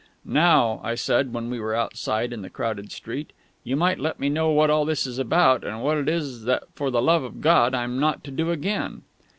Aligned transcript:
"Now," 0.25 0.81
I 0.83 0.95
said, 0.95 1.31
when 1.31 1.51
we 1.51 1.59
were 1.59 1.75
outside 1.75 2.33
in 2.33 2.41
the 2.41 2.49
crowded 2.49 2.91
street, 2.91 3.33
"you 3.63 3.75
might 3.75 3.99
let 3.99 4.19
me 4.19 4.29
know 4.29 4.49
what 4.49 4.71
all 4.71 4.83
this 4.83 5.05
is 5.05 5.19
about, 5.19 5.63
and 5.63 5.83
what 5.83 5.97
it 5.99 6.09
is 6.09 6.45
that 6.45 6.63
for 6.73 6.89
the 6.89 7.03
love 7.03 7.21
of 7.21 7.39
God 7.39 7.75
I'm 7.75 7.99
not 7.99 8.23
to 8.23 8.31
do 8.31 8.49
again." 8.49 9.03